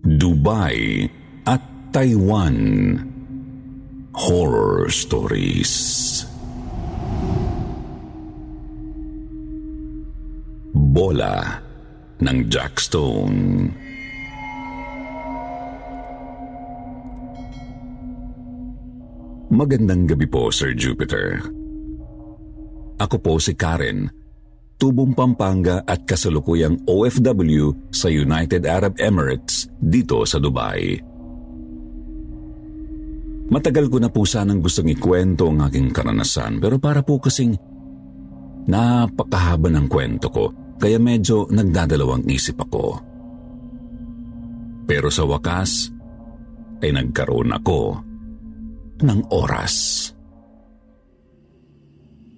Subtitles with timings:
[0.00, 1.04] Dubai
[1.44, 1.60] at
[1.92, 2.56] Taiwan.
[4.16, 5.72] Horror Stories.
[10.74, 11.62] Bola
[12.20, 13.70] ng Jack Stone.
[19.50, 21.42] Magandang gabi po, Sir Jupiter.
[23.00, 24.19] Ako po si Karen,
[24.80, 30.96] tubong Pampanga at kasalukuyang OFW sa United Arab Emirates dito sa Dubai.
[33.52, 37.52] Matagal ko na po sanang gustong ikwento ang aking karanasan pero para po kasing
[38.64, 40.44] napakahaba ng kwento ko
[40.80, 42.96] kaya medyo nagdadalawang isip ako.
[44.88, 45.92] Pero sa wakas
[46.80, 48.00] ay nagkaroon ako
[49.04, 50.08] ng oras.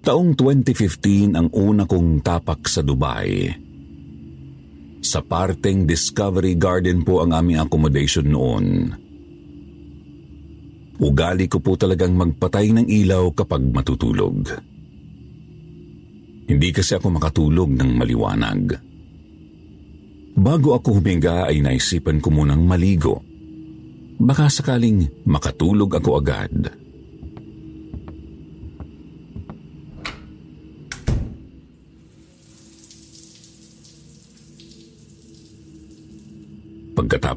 [0.03, 3.47] Taong 2015 ang una kong tapak sa Dubai.
[4.99, 8.91] Sa parteng Discovery Garden po ang aming accommodation noon.
[10.99, 14.43] Ugali ko po talagang magpatay ng ilaw kapag matutulog.
[16.51, 18.75] Hindi kasi ako makatulog ng maliwanag.
[20.35, 23.23] Bago ako huminga ay naisipan ko munang maligo.
[24.19, 26.82] Baka sakaling makatulog ako agad.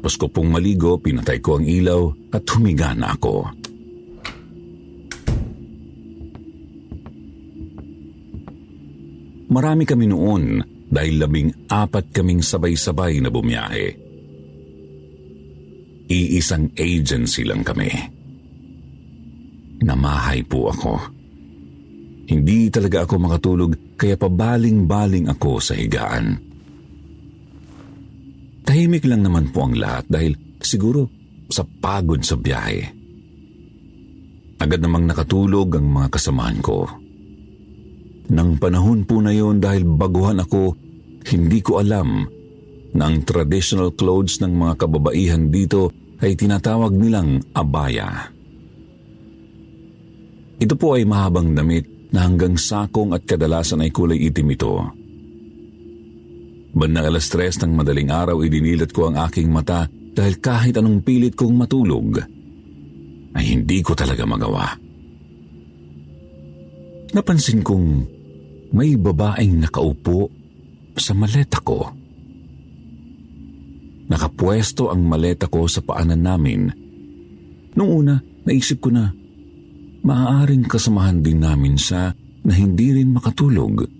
[0.07, 3.43] Pagkatapos ko pong maligo, pinatay ko ang ilaw at humiga na ako.
[9.51, 13.87] Marami kami noon dahil labing apat kaming sabay-sabay na bumiyahe.
[16.07, 17.91] Iisang agency lang kami.
[19.83, 21.03] Namahay po ako.
[22.31, 26.46] Hindi talaga ako makatulog kaya pabaling-baling ako sa higaan.
[28.77, 31.09] Tahimik lang naman po ang lahat dahil siguro
[31.49, 32.85] sa pagod sa biyahe.
[34.61, 36.85] Agad namang nakatulog ang mga kasamahan ko.
[38.29, 40.77] Nang panahon po na yon dahil baguhan ako,
[41.25, 42.29] hindi ko alam
[42.93, 45.89] na ang traditional clothes ng mga kababaihan dito
[46.21, 48.29] ay tinatawag nilang abaya.
[50.61, 54.85] Ito po ay mahabang damit na hanggang sakong at kadalasan ay kulay itim ito.
[56.77, 61.33] Bandang alas tres ng madaling araw idinilat ko ang aking mata dahil kahit anong pilit
[61.33, 62.21] kong matulog,
[63.33, 64.77] ay hindi ko talaga magawa.
[67.17, 67.87] Napansin kong
[68.77, 70.29] may babaeng nakaupo
[70.93, 71.81] sa maleta ko.
[74.13, 76.61] Nakapwesto ang maleta ko sa paanan namin.
[77.73, 78.15] Noong una,
[78.45, 79.09] naisip ko na
[80.05, 82.13] maaaring kasamahan din namin sa
[82.45, 83.96] na hindi rin makatulog.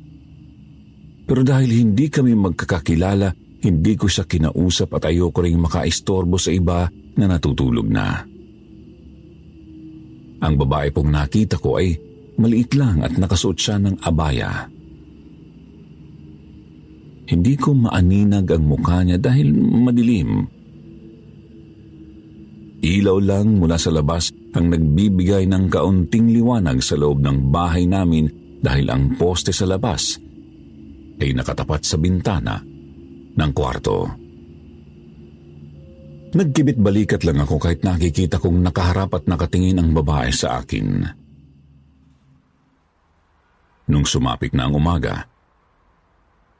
[1.27, 3.35] Pero dahil hindi kami magkakakilala,
[3.67, 6.87] hindi ko siya kinausap at ayoko ring makaistorbo sa iba
[7.19, 8.23] na natutulog na.
[10.39, 11.99] Ang babae pong nakita ko ay
[12.39, 14.71] maliit lang at nakasuot siya ng abaya.
[17.27, 20.47] Hindi ko maaninag ang mukha niya dahil madilim.
[22.87, 28.31] Ilaw lang mula sa labas ang nagbibigay ng kaunting liwanag sa loob ng bahay namin
[28.63, 30.26] dahil ang poste sa labas
[31.17, 32.61] ay nakatapat sa bintana
[33.37, 33.97] ng kwarto.
[36.37, 41.07] Nagkibit balikat lang ako kahit nakikita kong nakaharap at nakatingin ang babae sa akin.
[43.87, 45.23] Nung sumapit na ang umaga,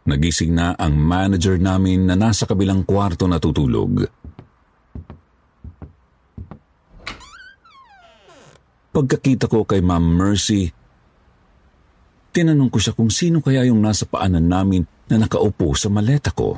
[0.08, 4.08] nagising na ang manager namin na nasa kabilang kwarto natutulog.
[8.96, 10.72] Pagkakita ko kay Ma'am Mercy,
[12.38, 16.54] Tinanong ko siya kung sino kaya yung nasa paanan namin na nakaupo sa maleta ko.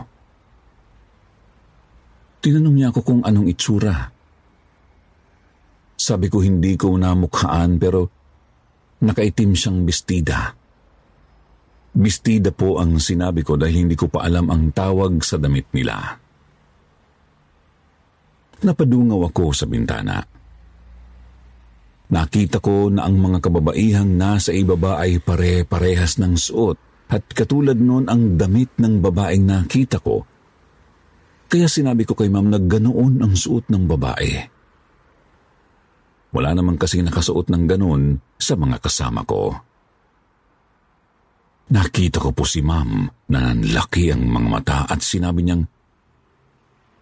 [2.44, 4.12] Tinanong niya ako kung anong itsura.
[5.96, 8.12] Sabi ko hindi ko namukhaan pero
[9.08, 10.52] nakaitim siyang bestida.
[11.96, 15.96] Bestida po ang sinabi ko dahil hindi ko pa alam ang tawag sa damit nila.
[18.60, 20.20] napadungaw ako sa bintana.
[22.10, 26.78] Nakita ko na ang mga kababaihang nasa ibaba ay pare-parehas ng suot
[27.14, 30.26] at katulad noon ang damit ng babaeng nakita ko.
[31.50, 34.32] Kaya sinabi ko kay ma'am na ganoon ang suot ng babae.
[36.34, 38.04] Wala naman kasi nakasuot ng ganoon
[38.38, 39.54] sa mga kasama ko.
[41.70, 45.62] Nakita ko po si ma'am na nanlaki ang mga mata at sinabi niyang,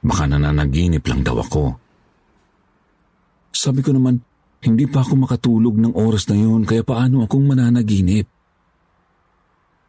[0.03, 1.63] baka nananaginip lang daw ako.
[3.55, 4.26] Sabi ko naman,
[4.65, 8.25] hindi pa ako makatulog ng oras na yun kaya paano akong mananaginip?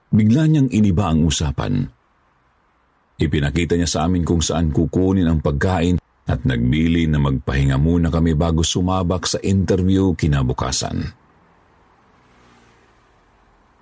[0.08, 1.84] Bigla niyang iniba ang usapan.
[3.18, 5.98] Ipinakita niya sa amin kung saan kukunin ang pagkain
[6.28, 11.02] at nagbili na magpahinga muna kami bago sumabak sa interview kinabukasan.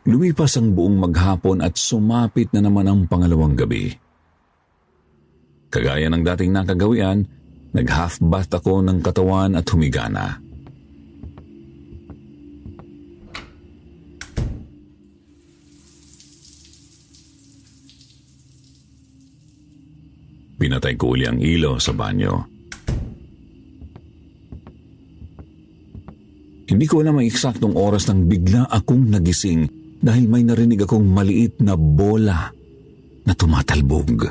[0.06, 3.90] Lumipas ang buong maghapon at sumapit na naman ang pangalawang gabi.
[5.66, 7.26] Kagaya ng dating nakagawian,
[7.74, 10.06] nag-half bath ako ng katawan at humiga
[20.56, 22.56] Pinatay ko uli ang ilo sa banyo.
[26.66, 29.70] Hindi ko alam ang eksaktong oras nang bigla akong nagising
[30.02, 32.50] dahil may narinig akong maliit na bola
[33.22, 34.26] na tumatalbog.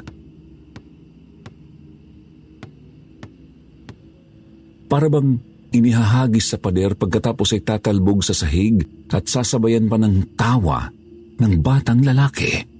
[4.86, 5.40] Para bang
[5.72, 10.92] inihahagis sa pader pagkatapos ay tatalbog sa sahig at sasabayan pa ng tawa
[11.40, 12.75] ng batang lalaki.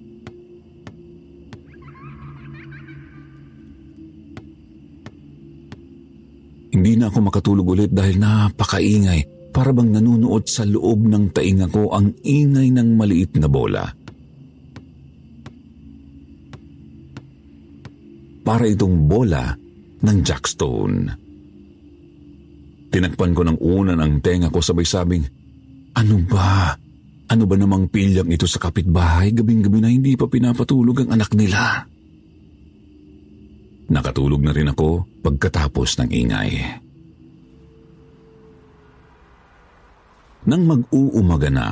[6.86, 11.90] Hindi na ako makatulog ulit dahil napakaingay para bang nanunood sa loob ng tainga ko
[11.90, 13.90] ang ingay ng maliit na bola.
[18.46, 19.50] Para itong bola
[20.06, 21.10] ng jackstone.
[22.94, 25.26] Tinakpan ko ng una ng tenga ko sabay sabing,
[25.98, 26.70] Ano ba?
[27.34, 31.95] Ano ba namang pilyang ito sa kapitbahay gabing-gabi na hindi pa pinapatulog ang anak nila?
[33.86, 36.52] Nakatulog na rin ako pagkatapos ng ingay.
[40.46, 41.68] Nang mag-uumaga na,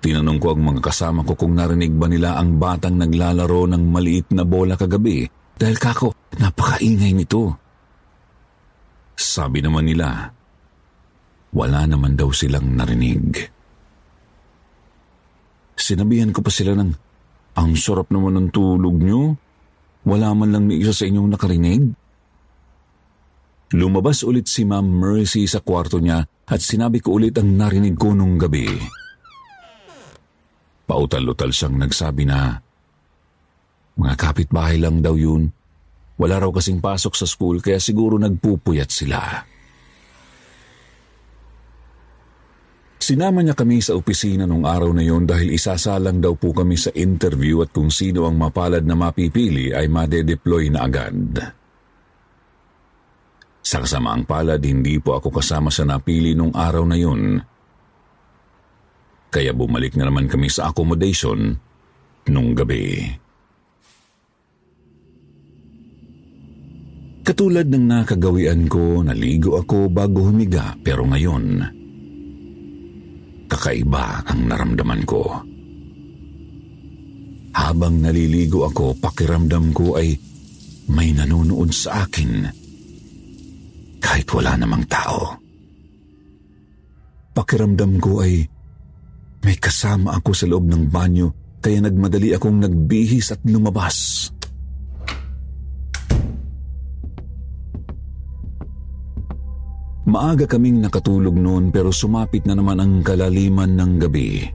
[0.00, 4.32] tinanong ko ang mga kasama ko kung narinig ba nila ang batang naglalaro ng maliit
[4.32, 7.56] na bola kagabi dahil kako, napakaingay nito.
[9.14, 10.28] Sabi naman nila,
[11.54, 13.38] wala naman daw silang narinig.
[15.78, 16.92] Sinabihan ko pa sila ng,
[17.54, 19.36] ang sarap naman ng tulog nyo.
[20.04, 21.82] Wala man lang ni isa sa inyong nakarinig?
[23.74, 28.12] Lumabas ulit si Ma'am Mercy sa kwarto niya at sinabi ko ulit ang narinig ko
[28.12, 28.68] nung gabi.
[30.84, 32.60] Pautal-utal siyang nagsabi na,
[33.96, 35.48] mga kapitbahay lang daw yun.
[36.20, 39.53] Wala raw kasing pasok sa school kaya siguro nagpupuyat sila.
[43.04, 46.88] Sinama niya kami sa opisina nung araw na yon dahil isasalang daw po kami sa
[46.96, 51.36] interview at kung sino ang mapalad na mapipili ay made-deploy na agad.
[53.60, 57.44] Sa kasamaang palad, hindi po ako kasama sa napili nung araw na yon.
[59.28, 61.60] Kaya bumalik na naman kami sa accommodation
[62.32, 63.04] nung gabi.
[67.20, 71.83] Katulad ng nakagawian ko, naligo ako bago humiga pero ngayon,
[73.64, 75.24] Kakaiba ang naramdaman ko.
[77.56, 80.12] Habang naliligo ako, pakiramdam ko ay
[80.92, 82.44] may nanonood sa akin
[84.04, 85.40] kahit wala namang tao.
[87.32, 88.44] Pakiramdam ko ay
[89.48, 91.32] may kasama ako sa loob ng banyo
[91.64, 94.28] kaya nagmadali akong nagbihis at lumabas.
[100.14, 104.46] Maaga kaming nakatulog noon pero sumapit na naman ang kalaliman ng gabi.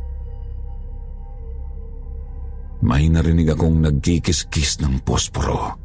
[2.79, 5.75] May narinig akong nagkikis-kis ng posporo.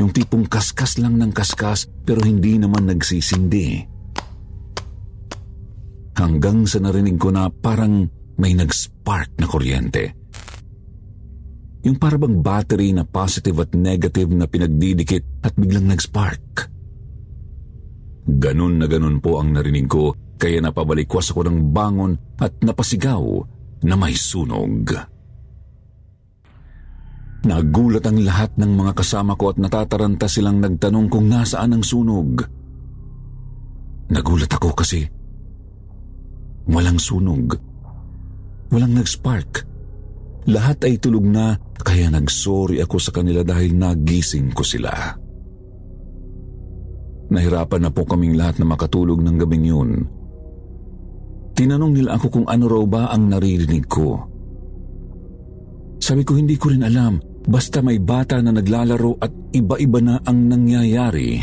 [0.00, 3.92] Yung tipong kaskas lang ng kaskas pero hindi naman nagsisindi.
[6.16, 8.08] Hanggang sa narinig ko na parang
[8.40, 10.16] may nag-spark na kuryente.
[11.84, 16.73] Yung parabang battery na positive at negative na pinagdidikit at biglang nag-spark.
[18.24, 23.22] Ganun na ganun po ang narinig ko kaya napabalikwas ako ng bangon at napasigaw
[23.84, 24.96] na may sunog.
[27.44, 32.40] Nagulat ang lahat ng mga kasama ko at natataranta silang nagtanong kung nasaan ang sunog.
[34.08, 35.04] Nagulat ako kasi
[36.64, 37.60] walang sunog.
[38.72, 39.68] Walang nag-spark.
[40.48, 45.23] Lahat ay tulog na kaya nagsorry ako sa kanila dahil nagising ko sila.
[47.32, 49.90] Nahirapan na po kaming lahat na makatulog ng gabing yun.
[51.54, 54.18] Tinanong nila ako kung ano raw ba ang naririnig ko.
[56.02, 57.16] Sabi ko hindi ko rin alam
[57.48, 61.40] basta may bata na naglalaro at iba-iba na ang nangyayari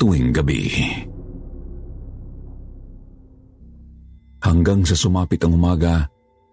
[0.00, 0.64] tuwing gabi.
[4.38, 6.08] Hanggang sa sumapit ang umaga,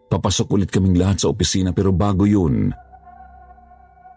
[0.05, 2.69] Papasok ulit kaming lahat sa opisina pero bago yun,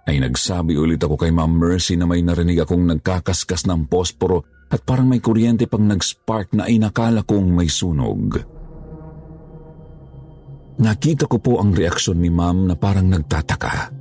[0.09, 4.81] ay nagsabi ulit ako kay Ma'am Mercy na may narinig akong nagkakaskas ng posporo at
[4.81, 8.41] parang may kuryente pang nag-spark na inakala kong may sunog.
[10.81, 13.93] Nakita ko po ang reaksyon ni Ma'am na parang nagtataka.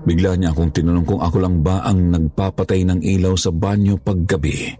[0.00, 4.74] Bigla niya akong tinanong kung ako lang ba ang nagpapatay ng ilaw sa banyo paggabi.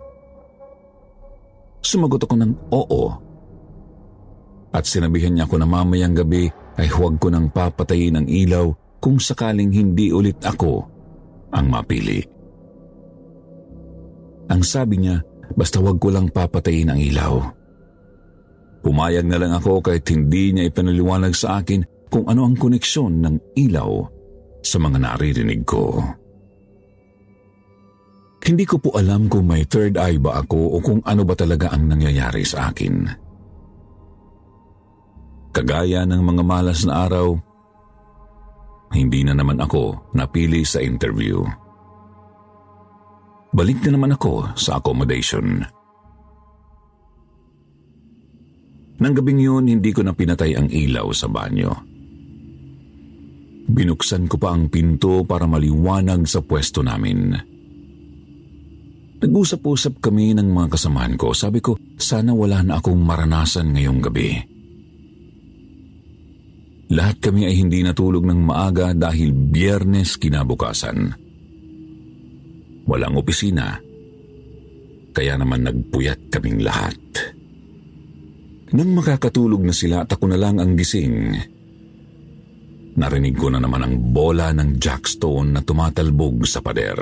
[1.79, 3.05] Sumagot ako ng oo
[4.71, 6.49] at sinabihan niya ako na mamayang gabi
[6.81, 8.73] ay huwag ko nang papatayin ang ilaw
[9.05, 10.81] kung sakaling hindi ulit ako
[11.53, 12.25] ang mapili.
[14.49, 15.21] Ang sabi niya,
[15.53, 17.37] basta huwag ko lang papatayin ang ilaw.
[18.81, 23.37] Pumayag na lang ako kahit hindi niya ipinaliwanag sa akin kung ano ang koneksyon ng
[23.61, 24.09] ilaw
[24.65, 26.01] sa mga naririnig ko.
[28.41, 31.71] Hindi ko po alam kung may third eye ba ako o kung ano ba talaga
[31.77, 33.29] ang nangyayari sa akin.
[35.61, 37.37] Kagaya ng mga malas na araw,
[38.97, 41.45] hindi na naman ako napili sa interview.
[43.53, 45.61] Balik na naman ako sa accommodation.
[49.05, 51.77] Nang gabing yun, hindi ko na pinatay ang ilaw sa banyo.
[53.69, 57.37] Binuksan ko pa ang pinto para maliwanag sa pwesto namin.
[59.21, 61.37] Nag-usap-usap kami ng mga kasamahan ko.
[61.37, 64.60] Sabi ko, sana wala na akong maranasan ngayong gabi.
[66.91, 71.15] Lahat kami ay hindi natulog ng maaga dahil biyernes kinabukasan.
[72.91, 73.79] Walang opisina,
[75.15, 76.99] kaya naman nagpuyat kaming lahat.
[78.75, 81.31] Nang makakatulog na sila at ako na lang ang gising,
[82.99, 86.99] narinig ko na naman ang bola ng jackstone na tumatalbog sa pader.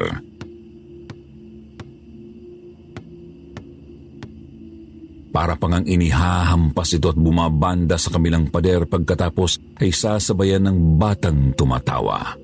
[5.38, 11.54] Para pang ang inihahampas ito at bumabanda sa kamilang pader pagkatapos ay sasabayan ng batang
[11.54, 12.34] tumatawa.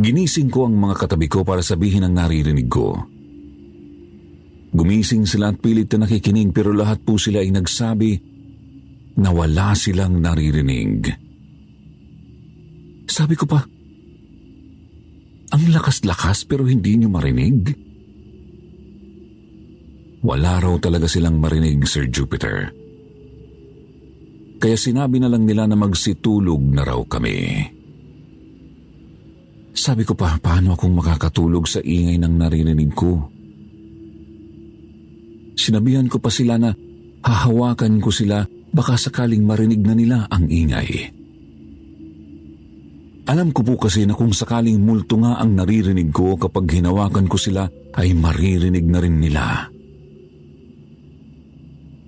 [0.00, 3.04] Ginising ko ang mga katabi ko para sabihin ang naririnig ko.
[4.72, 8.16] Gumising sila at pilit na nakikinig pero lahat po sila ay nagsabi
[9.20, 11.04] na wala silang naririnig.
[13.04, 13.75] Sabi ko pa,
[15.56, 17.72] ang lakas-lakas pero hindi niyo marinig.
[20.20, 22.68] Wala raw talaga silang marinig, Sir Jupiter.
[24.60, 27.64] Kaya sinabi na lang nila na magsitulog na raw kami.
[29.76, 33.28] Sabi ko pa, paano akong makakatulog sa ingay ng naririnig ko?
[35.56, 36.72] Sinabihan ko pa sila na
[37.24, 41.15] hahawakan ko sila baka sakaling marinig na nila ang ingay.
[43.26, 47.34] Alam ko po kasi na kung sakaling multo nga ang naririnig ko kapag hinawakan ko
[47.34, 47.66] sila
[47.98, 49.66] ay maririnig na rin nila.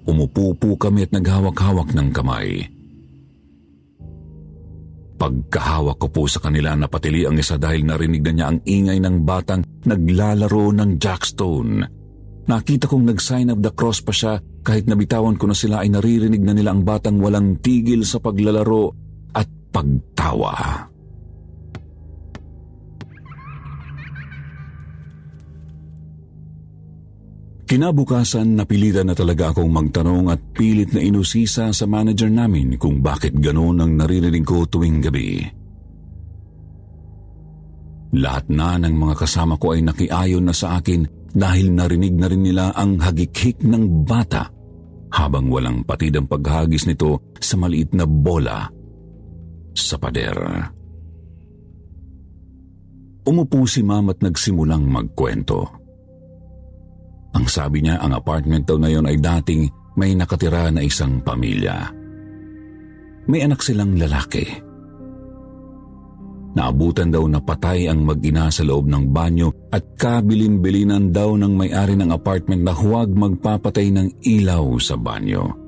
[0.06, 2.64] Umupo po kami at naghawak-hawak ng kamay.
[5.18, 9.16] Pagkahawak ko po sa kanila napatili ang isa dahil narinig na niya ang ingay ng
[9.26, 11.82] batang naglalaro ng jackstone.
[12.46, 16.46] Nakita kong nag-sign of the cross pa siya kahit nabitawan ko na sila ay naririnig
[16.46, 18.94] na nila ang batang walang tigil sa paglalaro
[19.34, 20.86] at pagtawa.
[27.68, 33.36] Kinabukasan napilitan na talaga akong magtanong at pilit na inusisa sa manager namin kung bakit
[33.36, 35.44] ganoon ang naririnig ko tuwing gabi.
[38.16, 42.40] Lahat na ng mga kasama ko ay nakiayon na sa akin dahil narinig na rin
[42.40, 44.48] nila ang hagikhik ng bata
[45.12, 48.64] habang walang patid ang paghagis nito sa maliit na bola
[49.76, 50.40] sa pader.
[53.28, 55.77] Umupo si ma'am at nagsimulang magkwento.
[57.36, 59.68] Ang sabi niya, ang apartment daw na yon ay dating
[59.98, 61.90] may nakatira na isang pamilya.
[63.28, 64.46] May anak silang lalaki.
[66.56, 71.94] Naabutan daw na patay ang mag-ina sa loob ng banyo at kabilin-bilinan daw ng may-ari
[71.94, 75.67] ng apartment na huwag magpapatay ng ilaw sa banyo.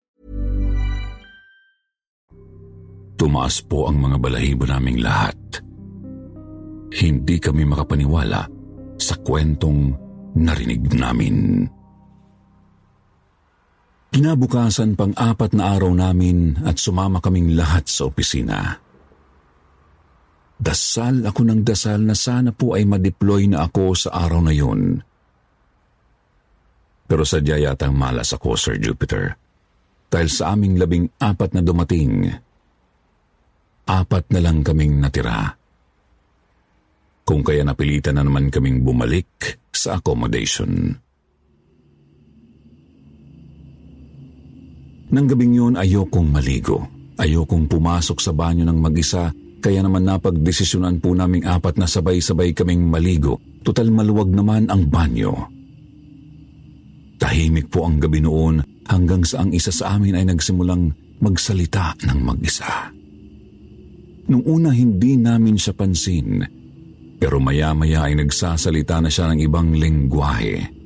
[3.21, 5.37] Tumaas po ang mga balahibo naming lahat.
[6.89, 8.49] Hindi kami makapaniwala
[8.97, 9.93] sa kwentong
[10.41, 11.69] narinig namin.
[14.09, 18.81] Kinabukasan pang apat na araw namin at sumama kaming lahat sa opisina.
[20.57, 24.97] Dasal ako ng dasal na sana po ay ma-deploy na ako sa araw na yun.
[27.05, 29.37] Pero sadya yatang malas ako, Sir Jupiter.
[30.09, 32.49] Dahil sa aming labing apat na dumating,
[33.85, 35.57] apat na lang kaming natira.
[37.21, 40.97] Kung kaya napilitan na naman kaming bumalik sa accommodation.
[45.11, 46.87] Nang gabing yun, ayokong maligo.
[47.19, 49.29] Ayokong pumasok sa banyo ng mag-isa,
[49.61, 53.37] kaya naman napagdesisyonan po naming apat na sabay-sabay kaming maligo.
[53.61, 55.35] Total maluwag naman ang banyo.
[57.21, 60.89] Tahimik po ang gabi noon hanggang sa ang isa sa amin ay nagsimulang
[61.21, 62.89] magsalita ng mag-isa.
[64.29, 66.45] Nung una hindi namin siya pansin,
[67.21, 70.81] pero maya-maya ay nagsasalita na siya ng ibang lengguwahe.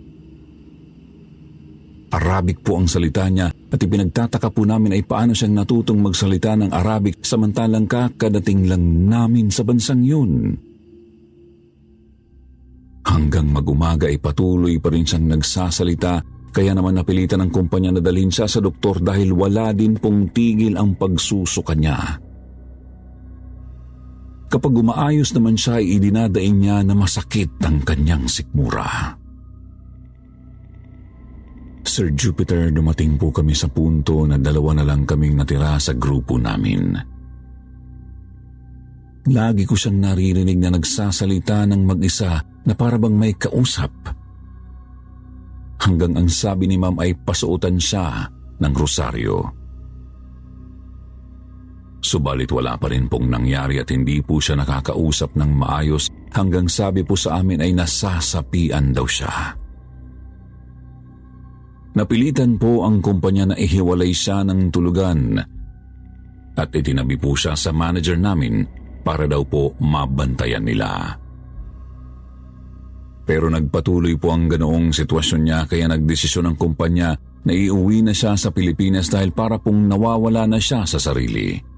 [2.16, 6.72] Arabic po ang salita niya at ipinagtataka po namin ay paano siyang natutong magsalita ng
[6.72, 10.56] Arabic samantalang kakadating lang namin sa bansang yun.
[13.06, 16.24] Hanggang magumaga ay patuloy pa rin siyang nagsasalita
[16.56, 20.80] kaya naman napilitan ng kumpanya na dalhin siya sa doktor dahil wala din pong tigil
[20.80, 22.25] ang pagsusuka niya.
[24.46, 29.18] Kapag umaayos naman siya, ay idinadaing niya na masakit ang kanyang sikmura.
[31.86, 36.38] Sir Jupiter, dumating po kami sa punto na dalawa na lang kaming natira sa grupo
[36.38, 36.98] namin.
[39.26, 43.90] Lagi ko siyang naririnig na nagsasalita ng mag-isa na parabang may kausap.
[45.82, 48.30] Hanggang ang sabi ni ma'am ay pasuotan siya
[48.62, 49.65] ng rosaryo.
[52.06, 56.06] Subalit wala pa rin pong nangyari at hindi po siya nakakausap ng maayos
[56.38, 59.58] hanggang sabi po sa amin ay nasasapian daw siya.
[61.98, 65.42] Napilitan po ang kumpanya na ihiwalay siya ng tulugan
[66.54, 68.62] at itinabi po siya sa manager namin
[69.02, 71.18] para daw po mabantayan nila.
[73.26, 78.38] Pero nagpatuloy po ang ganoong sitwasyon niya kaya nagdesisyon ang kumpanya na iuwi na siya
[78.38, 81.74] sa Pilipinas dahil para pong nawawala na siya sa sarili.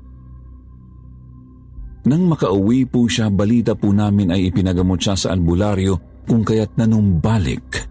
[2.07, 7.83] Nang makauwi po siya, balita po namin ay ipinagamot siya sa albularyo kung kaya't nanumbalik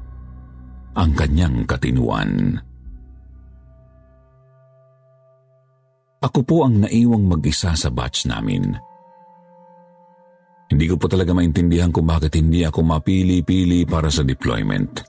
[0.96, 2.56] ang kanyang katinuan.
[6.24, 8.72] Ako po ang naiwang mag-isa sa batch namin.
[10.72, 15.04] Hindi ko po talaga maintindihan kung bakit hindi ako mapili-pili para sa deployment.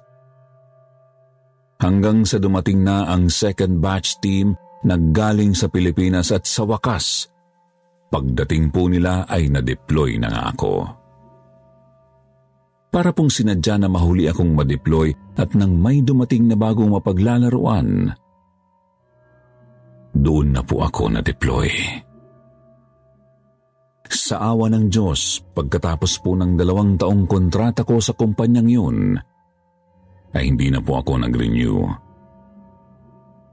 [1.79, 4.51] Hanggang sa dumating na ang second batch team
[4.83, 7.36] naggaling sa Pilipinas at sa wakas
[8.07, 10.73] Pagdating po nila ay na-deploy na nga ako.
[12.87, 18.15] Para pong sinadya na mahuli akong ma-deploy at nang may dumating na bagong mapaglalaruan,
[20.15, 21.67] doon na po ako na-deploy.
[24.07, 28.97] Sa awa ng Diyos, pagkatapos po ng dalawang taong kontrata ko sa kumpanyang yun,
[30.31, 32.06] ay hindi na po ako nag-renew.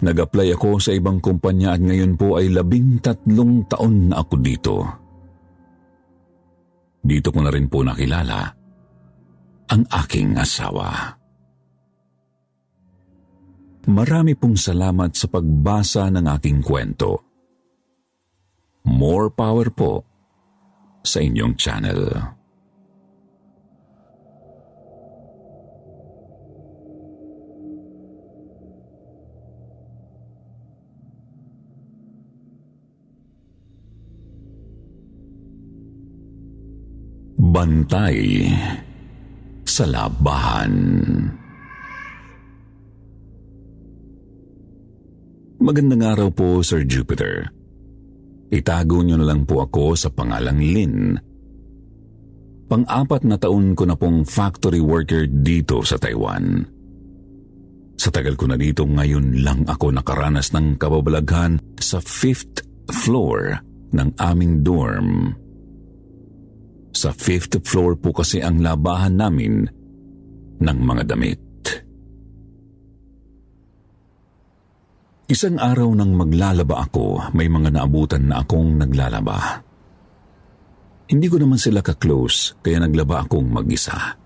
[0.03, 4.75] Nag-apply ako sa ibang kumpanya at ngayon po ay labing tatlong taon na ako dito.
[7.05, 8.41] Dito ko na rin po nakilala
[9.71, 11.15] ang aking asawa.
[13.85, 17.21] Marami pong salamat sa pagbasa ng aking kwento.
[18.89, 20.05] More power po
[21.05, 22.01] sa inyong channel.
[37.45, 38.49] Bantay
[39.69, 40.73] sa labahan.
[45.61, 47.53] Magandang araw po, Sir Jupiter.
[48.49, 51.21] Itago niyo na lang po ako sa pangalang Lin.
[52.65, 56.65] Pang-apat na taon ko na pong factory worker dito sa Taiwan.
[58.01, 63.61] Sa tagal ko na dito, ngayon lang ako nakaranas ng kababalaghan sa fifth floor
[63.93, 65.44] ng aming dorm.
[66.95, 69.67] Sa fifth floor po kasi ang labahan namin
[70.63, 71.43] ng mga damit.
[75.27, 79.65] Isang araw nang maglalaba ako, may mga naabutan na akong naglalaba.
[81.11, 84.21] Hindi ko naman sila ka-close, kaya naglaba akong mag-isa.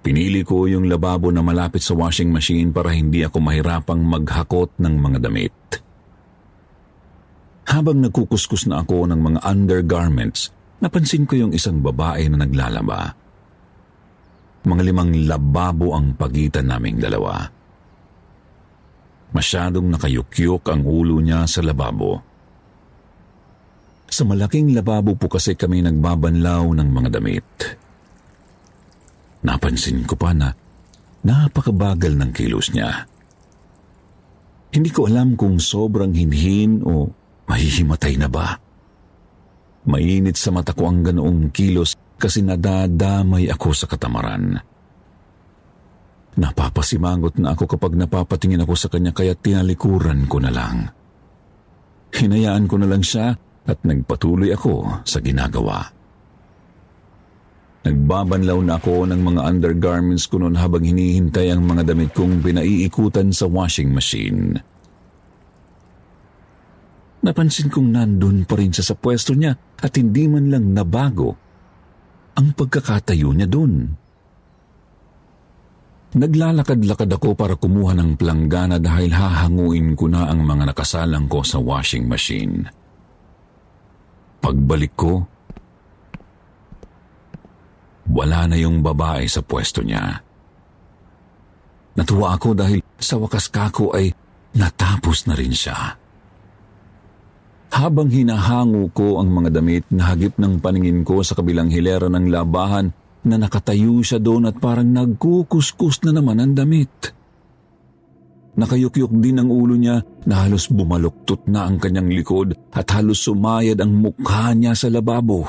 [0.00, 4.94] Pinili ko yung lababo na malapit sa washing machine para hindi ako mahirapang maghakot ng
[4.96, 5.56] mga damit.
[7.68, 13.12] Habang nagkukuskus na ako ng mga undergarments, napansin ko yung isang babae na naglalaba.
[14.64, 17.48] Mga limang lababo ang pagitan naming dalawa.
[19.30, 22.20] Masyadong nakayukyok ang ulo niya sa lababo.
[24.10, 27.46] Sa malaking lababo po kasi kami nagbabanlaw ng mga damit.
[29.46, 30.50] Napansin ko pa na
[31.24, 33.06] napakabagal ng kilos niya.
[34.70, 37.08] Hindi ko alam kung sobrang hinhin o
[37.48, 38.69] mahihimatay na ba.
[39.90, 44.54] Mainit sa mata ko ang ganoong kilos kasi nadadamay ako sa katamaran.
[46.38, 50.86] Napapasimangot na ako kapag napapatingin ako sa kanya kaya tinalikuran ko na lang.
[52.14, 53.34] Hinayaan ko na lang siya
[53.66, 55.90] at nagpatuloy ako sa ginagawa.
[57.80, 63.32] Nagbabanlaw na ako ng mga undergarments ko noon habang hinihintay ang mga damit kong pinaiikutan
[63.32, 64.60] sa washing machine.
[67.20, 71.36] Napansin kong nandun pa rin siya sa pwesto niya at hindi man lang nabago
[72.40, 73.92] ang pagkakatayo niya dun.
[76.10, 81.62] Naglalakad-lakad ako para kumuha ng planggana dahil hahanguin ko na ang mga nakasalang ko sa
[81.62, 82.66] washing machine.
[84.42, 85.22] Pagbalik ko,
[88.10, 90.18] wala na yung babae sa pwesto niya.
[91.94, 94.10] Natuwa ako dahil sa wakas kako ay
[94.58, 95.94] natapos na rin siya.
[97.70, 102.90] Habang hinahango ko ang mga damit, nahagip ng paningin ko sa kabilang hilera ng labahan
[103.22, 107.14] na nakatayo siya doon at parang nagkukuskus na naman ang damit.
[108.58, 113.78] Nakayukyuk din ang ulo niya na halos bumaluktot na ang kanyang likod at halos sumayad
[113.78, 115.46] ang mukha niya sa lababo.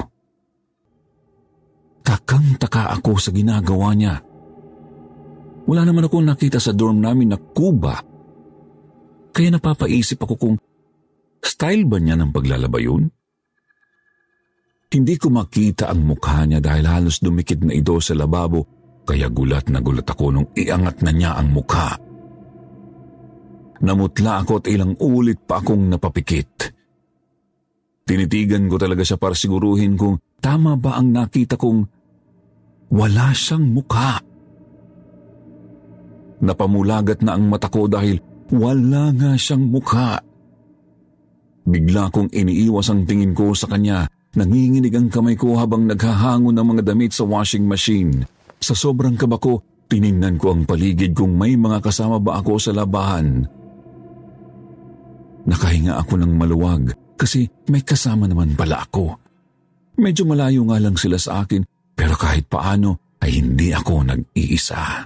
[2.06, 4.22] Takang-taka ako sa ginagawa niya.
[5.66, 7.98] Wala naman akong nakita sa dorm namin na kuba.
[9.32, 10.56] Kaya napapaisip ako kung
[11.42, 13.10] style ba niya ng paglalaba yun?
[14.92, 18.68] Hindi ko makita ang mukha niya dahil halos dumikit na ito sa lababo
[19.08, 21.96] kaya gulat na gulat ako nung iangat na niya ang mukha.
[23.82, 26.70] Namutla ako at ilang ulit pa akong napapikit.
[28.06, 31.82] Tinitigan ko talaga siya para siguruhin kung tama ba ang nakita kong
[32.92, 34.20] wala siyang mukha.
[36.44, 38.20] Napamulagat na ang mata ko dahil
[38.52, 40.20] wala nga siyang mukha.
[41.62, 44.10] Bigla kong iniiwas ang tingin ko sa kanya.
[44.34, 48.26] Nanginginig ang kamay ko habang naghahango ng mga damit sa washing machine.
[48.58, 52.72] Sa sobrang kaba ko, tiningnan ko ang paligid kung may mga kasama ba ako sa
[52.72, 53.44] labahan.
[55.46, 56.84] Nakahinga ako ng maluwag
[57.20, 59.20] kasi may kasama naman pala ako.
[60.00, 65.06] Medyo malayo nga lang sila sa akin pero kahit paano ay hindi ako nag-iisa.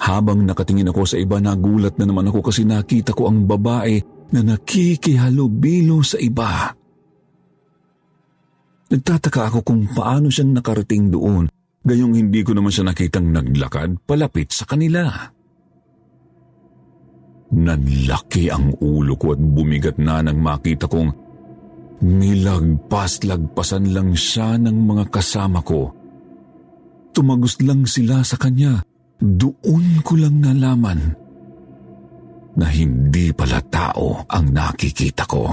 [0.00, 4.40] Habang nakatingin ako sa iba, nagulat na naman ako kasi nakita ko ang babae na
[4.42, 6.70] nakikihalubilo sa iba.
[8.90, 11.46] Nagtataka ako kung paano siyang nakarating doon,
[11.86, 15.06] gayong hindi ko naman siya nakitang naglakad palapit sa kanila.
[17.50, 21.10] Nanlaki ang ulo ko at bumigat na nang makita kong
[22.02, 25.90] nilagpas-lagpasan lang siya ng mga kasama ko.
[27.10, 28.86] Tumagos lang sila sa kanya.
[29.18, 31.29] Doon ko lang nalaman
[32.58, 35.44] na hindi pala tao ang nakikita ko.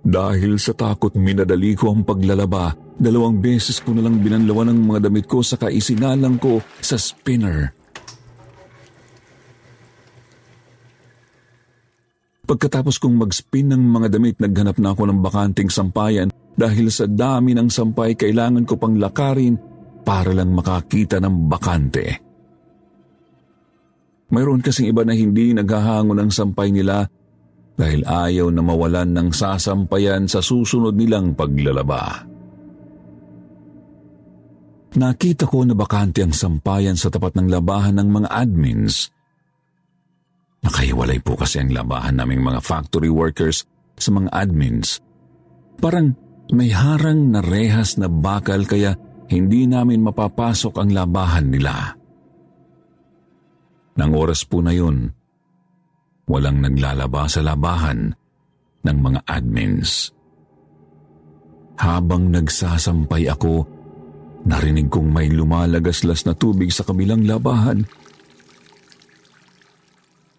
[0.00, 5.28] Dahil sa takot minadali ko ang paglalaba, dalawang beses ko nalang binanlawan ng mga damit
[5.28, 7.76] ko sa kaisinalang ko sa spinner.
[12.48, 17.54] Pagkatapos kong mag-spin ng mga damit, naghanap na ako ng bakanting sampayan dahil sa dami
[17.54, 19.54] ng sampay kailangan ko pang lakarin
[20.02, 22.29] para lang makakita ng bakante.
[24.30, 27.06] Mayroon kasing iba na hindi naghahango ng sampay nila
[27.74, 32.28] dahil ayaw na mawalan ng sasampayan sa susunod nilang paglalaba.
[34.90, 39.08] Nakita ko na bakante ang sampayan sa tapat ng labahan ng mga admins.
[40.66, 43.64] Nakahiwalay po kasi ang labahan naming mga factory workers
[43.94, 44.98] sa mga admins.
[45.78, 46.12] Parang
[46.50, 48.98] may harang na rehas na bakal kaya
[49.30, 51.99] hindi namin mapapasok ang labahan nila.
[54.00, 55.12] Nang oras po na yun,
[56.24, 58.08] walang naglalaba sa labahan
[58.80, 60.08] ng mga admins.
[61.76, 63.68] Habang nagsasampay ako,
[64.48, 67.84] narinig kong may lumalagaslas na tubig sa kabilang labahan.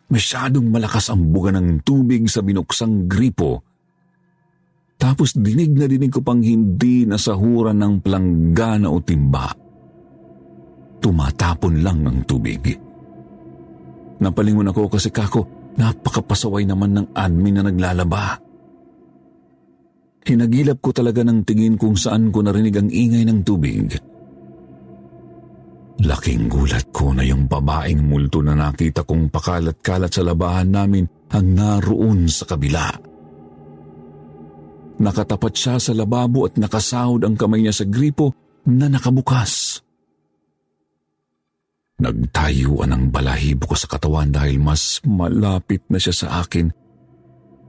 [0.10, 3.62] Masyadong malakas ang buga ng tubig sa binuksang gripo.
[4.98, 9.54] Tapos dinig na dinig ko pang hindi nasahuran ng planggana o timba.
[10.98, 12.90] Tumatapon lang ang tubig.
[14.22, 18.38] Napalingon ako kasi kako, napakapasaway naman ng admin na naglalaba.
[20.22, 23.90] Hinagilap ko talaga ng tingin kung saan ko narinig ang ingay ng tubig.
[26.02, 31.46] Laking gulat ko na yung babaeng multo na nakita kong pakalat-kalat sa labahan namin ang
[31.58, 32.90] naroon sa kabila.
[35.02, 38.34] Nakatapat siya sa lababo at nakasahod ang kamay niya sa gripo
[38.70, 39.82] na nakabukas.
[42.02, 46.82] Nagtayuan ang balahibo ko sa katawan dahil mas malapit na siya sa akin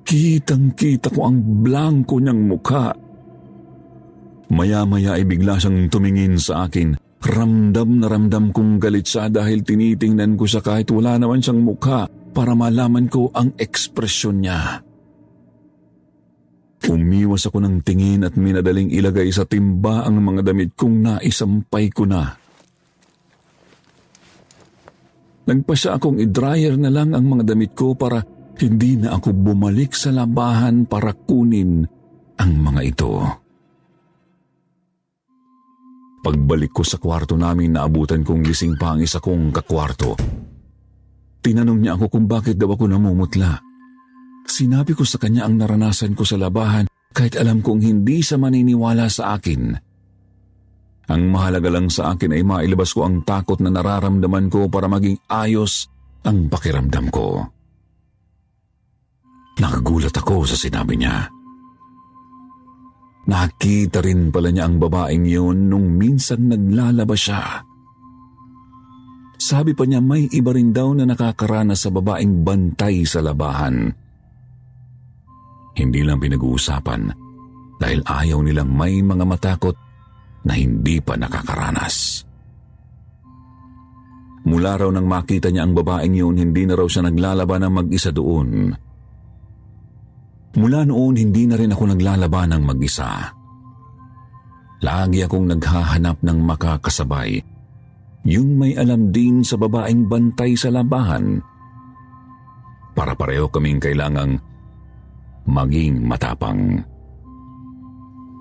[0.03, 2.91] Kitang-kita ko ang blanko niyang mukha.
[4.53, 6.99] Maya-maya ay bigla siyang tumingin sa akin.
[7.23, 12.11] Ramdam na ramdam kong galit siya dahil tinitingnan ko siya kahit wala naman siyang mukha
[12.35, 14.83] para malaman ko ang ekspresyon niya.
[16.83, 22.11] Umiwas ako ng tingin at minadaling ilagay sa timba ang mga damit kong naisampay ko
[22.11, 22.42] na.
[25.43, 28.23] Nagpasya akong i-dryer na lang ang mga damit ko para
[28.63, 31.83] hindi na ako bumalik sa labahan para kunin
[32.39, 33.13] ang mga ito.
[36.23, 40.15] Pagbalik ko sa kwarto namin, naabutan kong gising pa ang isa kong kakwarto.
[41.43, 43.59] Tinanong niya ako kung bakit daw ako namumutla.
[44.47, 49.11] Sinabi ko sa kanya ang naranasan ko sa labahan kahit alam kong hindi sa maniniwala
[49.11, 49.92] sa akin.
[51.11, 55.19] Ang mahalaga lang sa akin ay mailabas ko ang takot na nararamdaman ko para maging
[55.27, 55.91] ayos
[56.23, 57.43] ang pakiramdam ko.
[59.59, 61.27] Nakagulat ako sa sinabi niya.
[63.23, 67.63] Nakita rin pala niya ang babaeng yun nung minsan naglalaba siya.
[69.39, 73.91] Sabi pa niya may iba rin daw na nakakaranas sa babaeng bantay sa labahan.
[75.75, 77.03] Hindi lang pinag-uusapan
[77.83, 79.75] dahil ayaw nilang may mga matakot
[80.43, 82.27] na hindi pa nakakaranas.
[84.43, 88.11] Mula raw nang makita niya ang babaeng yun, hindi na raw siya naglalaba ng mag-isa
[88.11, 88.75] doon.
[90.53, 93.33] Mula noon, hindi na rin ako naglalaba ng mag-isa.
[94.83, 97.39] Lagi akong naghahanap ng makakasabay.
[98.27, 101.39] Yung may alam din sa babaeng bantay sa labahan.
[102.93, 104.43] Para pareho kaming kailangang
[105.47, 106.83] maging matapang.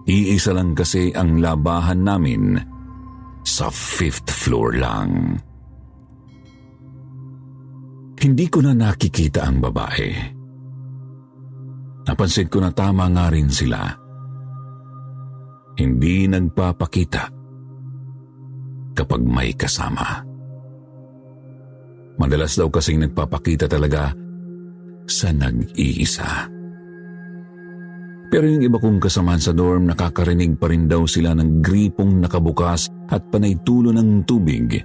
[0.09, 2.57] Iisa lang kasi ang labahan namin
[3.45, 5.37] sa fifth floor lang.
[8.21, 10.09] Hindi ko na nakikita ang babae.
[12.05, 13.81] Napansin ko na tama nga rin sila.
[15.77, 17.23] Hindi nagpapakita
[18.93, 20.21] kapag may kasama.
[22.21, 24.13] Madalas daw kasing nagpapakita talaga
[25.09, 26.60] sa nag-iisa.
[28.31, 32.87] Pero yung iba kong kasamaan sa dorm, nakakarinig pa rin daw sila ng gripong nakabukas
[33.11, 34.79] at panay tulo ng tubig.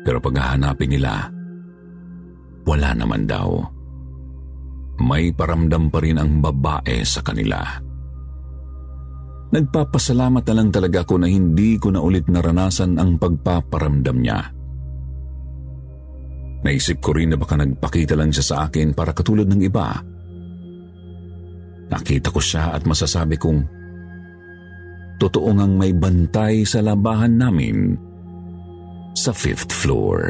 [0.00, 1.28] Pero paghahanapin nila,
[2.64, 3.76] wala naman daw
[4.98, 7.60] may paramdam pa rin ang babae sa kanila.
[9.48, 14.40] Nagpapasalamat na lang talaga ako na hindi ko na ulit naranasan ang pagpaparamdam niya.
[16.66, 20.17] Naisip ko rin na baka nagpakita lang siya sa akin para katulad ng iba.
[21.88, 23.64] Nakita ko siya at masasabi kong
[25.18, 27.96] totoo ngang may bantay sa labahan namin
[29.16, 30.20] sa fifth floor.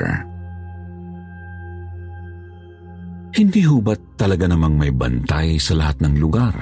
[3.34, 3.78] Hindi ho
[4.18, 6.56] talaga namang may bantay sa lahat ng lugar?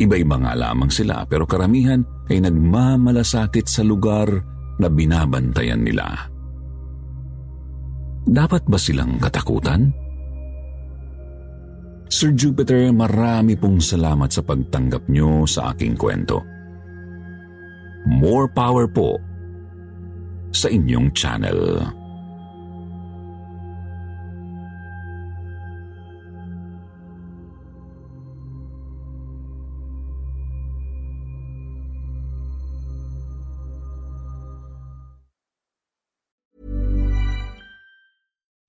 [0.00, 4.26] Iba-iba nga lamang sila pero karamihan ay nagmamalasakit sa lugar
[4.80, 6.26] na binabantayan nila.
[8.26, 10.01] Dapat ba silang katakutan?
[12.12, 16.44] Sir Jupiter, marami pong salamat sa pagtanggap nyo sa aking kwento.
[18.04, 19.16] More power po
[20.52, 21.80] sa inyong channel.